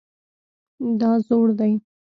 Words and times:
دا 0.99 1.11
زوړ 1.25 1.47
دی 1.59 1.73